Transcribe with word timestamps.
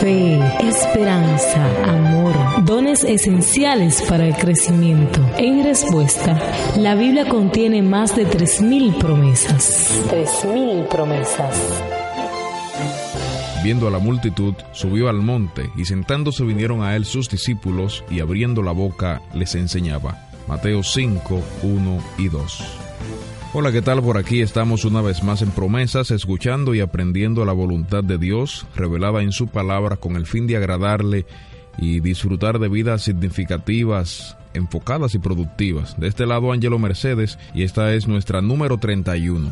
Fe, 0.00 0.38
esperanza, 0.62 1.66
amor, 1.84 2.32
dones 2.64 3.02
esenciales 3.02 4.00
para 4.02 4.26
el 4.26 4.36
crecimiento. 4.36 5.20
En 5.36 5.64
respuesta, 5.64 6.40
la 6.76 6.94
Biblia 6.94 7.28
contiene 7.28 7.82
más 7.82 8.14
de 8.14 8.24
3.000 8.24 8.96
promesas. 8.98 10.00
3.000 10.08 10.86
promesas. 10.86 11.82
Viendo 13.64 13.88
a 13.88 13.90
la 13.90 13.98
multitud, 13.98 14.54
subió 14.70 15.08
al 15.08 15.16
monte, 15.16 15.68
y 15.76 15.84
sentándose 15.84 16.44
vinieron 16.44 16.84
a 16.84 16.94
él 16.94 17.04
sus 17.04 17.28
discípulos, 17.28 18.04
y 18.08 18.20
abriendo 18.20 18.62
la 18.62 18.72
boca 18.72 19.20
les 19.34 19.56
enseñaba. 19.56 20.28
Mateo 20.46 20.84
5, 20.84 21.42
1 21.64 21.98
y 22.18 22.28
2. 22.28 22.87
Hola, 23.54 23.72
¿qué 23.72 23.80
tal? 23.80 24.02
Por 24.02 24.18
aquí 24.18 24.42
estamos 24.42 24.84
una 24.84 25.00
vez 25.00 25.22
más 25.22 25.40
en 25.40 25.50
promesas, 25.50 26.10
escuchando 26.10 26.74
y 26.74 26.80
aprendiendo 26.80 27.46
la 27.46 27.54
voluntad 27.54 28.04
de 28.04 28.18
Dios 28.18 28.66
revelada 28.76 29.22
en 29.22 29.32
su 29.32 29.48
palabra 29.48 29.96
con 29.96 30.16
el 30.16 30.26
fin 30.26 30.46
de 30.46 30.58
agradarle 30.58 31.24
y 31.78 32.00
disfrutar 32.00 32.58
de 32.58 32.68
vidas 32.68 33.02
significativas, 33.02 34.36
enfocadas 34.52 35.14
y 35.14 35.18
productivas. 35.18 35.98
De 35.98 36.08
este 36.08 36.26
lado, 36.26 36.52
Ángelo 36.52 36.78
Mercedes, 36.78 37.38
y 37.54 37.62
esta 37.62 37.94
es 37.94 38.06
nuestra 38.06 38.42
número 38.42 38.76
31. 38.76 39.50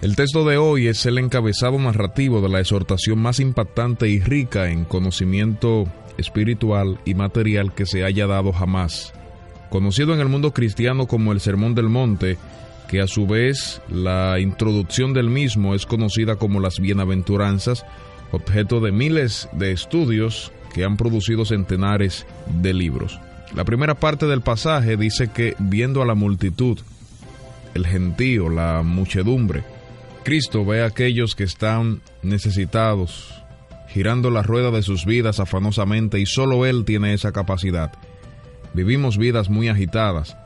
El 0.00 0.16
texto 0.16 0.44
de 0.44 0.56
hoy 0.56 0.88
es 0.88 1.06
el 1.06 1.16
encabezado 1.16 1.78
narrativo 1.78 2.40
de 2.40 2.48
la 2.48 2.58
exhortación 2.58 3.20
más 3.20 3.38
impactante 3.38 4.08
y 4.08 4.18
rica 4.18 4.68
en 4.68 4.84
conocimiento 4.84 5.84
espiritual 6.18 6.98
y 7.04 7.14
material 7.14 7.72
que 7.72 7.86
se 7.86 8.02
haya 8.02 8.26
dado 8.26 8.52
jamás. 8.52 9.12
Conocido 9.70 10.12
en 10.12 10.18
el 10.18 10.28
mundo 10.28 10.52
cristiano 10.52 11.06
como 11.06 11.30
el 11.30 11.38
Sermón 11.38 11.76
del 11.76 11.88
Monte, 11.88 12.36
que 12.92 13.00
a 13.00 13.06
su 13.06 13.26
vez 13.26 13.80
la 13.88 14.38
introducción 14.38 15.14
del 15.14 15.30
mismo 15.30 15.74
es 15.74 15.86
conocida 15.86 16.36
como 16.36 16.60
las 16.60 16.78
bienaventuranzas, 16.78 17.86
objeto 18.32 18.80
de 18.80 18.92
miles 18.92 19.48
de 19.52 19.72
estudios 19.72 20.52
que 20.74 20.84
han 20.84 20.98
producido 20.98 21.46
centenares 21.46 22.26
de 22.60 22.74
libros. 22.74 23.18
La 23.54 23.64
primera 23.64 23.94
parte 23.94 24.26
del 24.26 24.42
pasaje 24.42 24.98
dice 24.98 25.28
que 25.28 25.56
viendo 25.58 26.02
a 26.02 26.04
la 26.04 26.14
multitud, 26.14 26.80
el 27.72 27.86
gentío, 27.86 28.50
la 28.50 28.82
muchedumbre, 28.82 29.64
Cristo 30.22 30.66
ve 30.66 30.82
a 30.82 30.86
aquellos 30.88 31.34
que 31.34 31.44
están 31.44 32.02
necesitados, 32.22 33.42
girando 33.88 34.30
la 34.30 34.42
rueda 34.42 34.70
de 34.70 34.82
sus 34.82 35.06
vidas 35.06 35.40
afanosamente 35.40 36.20
y 36.20 36.26
solo 36.26 36.66
Él 36.66 36.84
tiene 36.84 37.14
esa 37.14 37.32
capacidad. 37.32 37.90
Vivimos 38.74 39.16
vidas 39.16 39.48
muy 39.48 39.68
agitadas, 39.68 40.36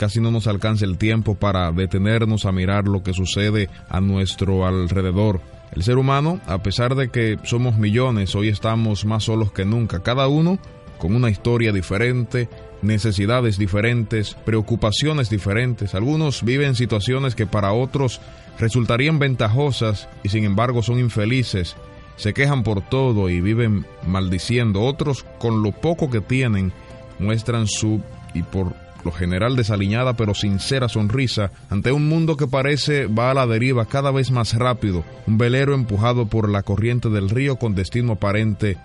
casi 0.00 0.18
no 0.18 0.30
nos 0.30 0.46
alcanza 0.46 0.86
el 0.86 0.96
tiempo 0.96 1.34
para 1.34 1.70
detenernos 1.72 2.46
a 2.46 2.52
mirar 2.52 2.88
lo 2.88 3.02
que 3.02 3.12
sucede 3.12 3.68
a 3.90 4.00
nuestro 4.00 4.66
alrededor. 4.66 5.42
El 5.72 5.82
ser 5.82 5.98
humano, 5.98 6.40
a 6.46 6.62
pesar 6.62 6.94
de 6.94 7.10
que 7.10 7.38
somos 7.42 7.76
millones, 7.76 8.34
hoy 8.34 8.48
estamos 8.48 9.04
más 9.04 9.24
solos 9.24 9.52
que 9.52 9.66
nunca, 9.66 10.02
cada 10.02 10.26
uno 10.26 10.58
con 10.96 11.14
una 11.14 11.28
historia 11.28 11.70
diferente, 11.70 12.48
necesidades 12.80 13.58
diferentes, 13.58 14.38
preocupaciones 14.46 15.28
diferentes. 15.28 15.94
Algunos 15.94 16.44
viven 16.44 16.76
situaciones 16.76 17.34
que 17.34 17.46
para 17.46 17.74
otros 17.74 18.22
resultarían 18.58 19.18
ventajosas 19.18 20.08
y 20.22 20.30
sin 20.30 20.44
embargo 20.44 20.82
son 20.82 20.98
infelices. 20.98 21.76
Se 22.16 22.32
quejan 22.32 22.62
por 22.62 22.80
todo 22.80 23.28
y 23.28 23.42
viven 23.42 23.84
maldiciendo. 24.06 24.80
Otros, 24.80 25.26
con 25.38 25.62
lo 25.62 25.72
poco 25.72 26.08
que 26.08 26.22
tienen, 26.22 26.72
muestran 27.18 27.66
su 27.66 28.00
y 28.32 28.42
por 28.42 28.74
lo 29.04 29.12
general 29.12 29.56
desaliñada 29.56 30.14
pero 30.14 30.34
sincera 30.34 30.88
sonrisa 30.88 31.52
ante 31.68 31.92
un 31.92 32.08
mundo 32.08 32.36
que 32.36 32.46
parece 32.46 33.06
va 33.06 33.30
a 33.30 33.34
la 33.34 33.46
deriva 33.46 33.86
cada 33.86 34.10
vez 34.10 34.30
más 34.30 34.54
rápido, 34.54 35.04
un 35.26 35.38
velero 35.38 35.74
empujado 35.74 36.26
por 36.26 36.48
la 36.48 36.62
corriente 36.62 37.08
del 37.08 37.30
río 37.30 37.56
con 37.56 37.74
destino 37.74 38.12
aparente 38.12 38.76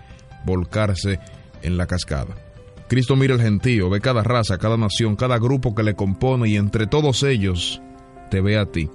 volcarse 0.45 1.19
en 1.61 1.77
la 1.77 1.87
cascada. 1.87 2.35
Cristo 2.87 3.15
mira 3.15 3.33
el 3.33 3.41
gentío, 3.41 3.89
ve 3.89 3.99
cada 3.99 4.23
raza, 4.23 4.57
cada 4.59 4.77
nación, 4.77 5.15
cada 5.15 5.39
grupo 5.39 5.73
que 5.73 5.83
le 5.83 5.95
compone 5.95 6.49
y 6.49 6.55
entre 6.55 6.85
todos 6.85 7.23
ellos 7.23 7.81
te 8.29 8.41
ve 8.41 8.57
a 8.57 8.67
ti. 8.67 8.89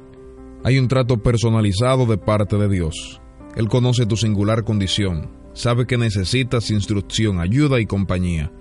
Hay 0.62 0.78
un 0.78 0.88
trato 0.88 1.18
personalizado 1.18 2.06
de 2.06 2.18
parte 2.18 2.56
de 2.56 2.68
Dios. 2.68 3.20
Él 3.56 3.68
conoce 3.68 4.06
tu 4.06 4.16
singular 4.16 4.62
condición, 4.62 5.30
sabe 5.54 5.86
que 5.86 5.98
necesitas 5.98 6.70
instrucción, 6.70 7.40
ayuda 7.40 7.80
y 7.80 7.86
compañía. 7.86 8.52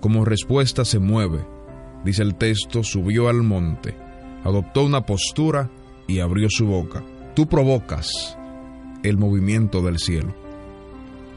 Como 0.00 0.24
respuesta 0.24 0.84
se 0.84 0.98
mueve, 0.98 1.46
dice 2.04 2.22
el 2.22 2.34
texto, 2.34 2.82
subió 2.82 3.28
al 3.28 3.42
monte, 3.42 3.94
adoptó 4.44 4.84
una 4.84 5.06
postura 5.06 5.70
y 6.06 6.20
abrió 6.20 6.48
su 6.50 6.66
boca. 6.66 7.02
Tú 7.34 7.46
provocas 7.46 8.36
el 9.02 9.16
movimiento 9.16 9.82
del 9.82 9.98
cielo. 9.98 10.34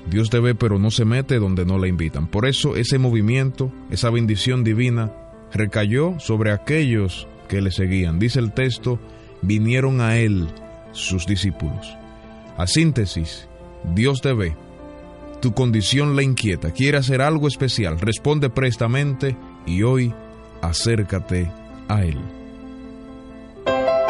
Dios 0.09 0.29
te 0.29 0.39
ve 0.39 0.53
pero 0.53 0.77
no 0.77 0.91
se 0.91 1.05
mete 1.05 1.39
donde 1.39 1.65
no 1.65 1.79
le 1.79 1.87
invitan. 1.87 2.27
Por 2.27 2.45
eso 2.45 2.75
ese 2.75 2.99
movimiento, 2.99 3.71
esa 3.89 4.09
bendición 4.09 4.63
divina, 4.63 5.11
recayó 5.53 6.19
sobre 6.19 6.51
aquellos 6.51 7.27
que 7.47 7.61
le 7.61 7.71
seguían. 7.71 8.19
Dice 8.19 8.39
el 8.39 8.51
texto, 8.51 8.99
vinieron 9.41 10.01
a 10.01 10.17
él 10.17 10.47
sus 10.91 11.25
discípulos. 11.25 11.95
A 12.57 12.67
síntesis, 12.67 13.47
Dios 13.93 14.21
te 14.21 14.33
ve. 14.33 14.55
Tu 15.41 15.53
condición 15.53 16.15
le 16.15 16.23
inquieta, 16.23 16.71
quiere 16.71 16.97
hacer 16.97 17.21
algo 17.21 17.47
especial, 17.47 17.99
responde 17.99 18.49
prestamente 18.49 19.37
y 19.65 19.83
hoy 19.83 20.13
acércate 20.67 21.49
a 21.87 22.03
Él. 22.03 22.19